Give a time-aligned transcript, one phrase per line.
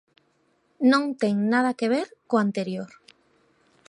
[0.91, 2.89] Non ten nada que ver co anterior.